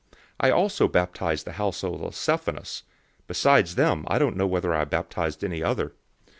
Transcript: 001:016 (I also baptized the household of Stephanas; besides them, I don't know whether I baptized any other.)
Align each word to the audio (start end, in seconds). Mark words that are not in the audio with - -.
001:016 0.01 0.15
(I 0.39 0.49
also 0.49 0.87
baptized 0.87 1.45
the 1.45 1.51
household 1.51 2.01
of 2.01 2.15
Stephanas; 2.15 2.81
besides 3.27 3.75
them, 3.75 4.03
I 4.07 4.17
don't 4.17 4.35
know 4.35 4.47
whether 4.47 4.73
I 4.73 4.83
baptized 4.83 5.43
any 5.43 5.61
other.) 5.61 5.93